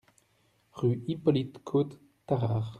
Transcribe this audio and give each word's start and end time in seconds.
Rue 0.73 1.03
Hippolyte 1.05 1.59
Côte, 1.63 1.99
Tarare 2.25 2.69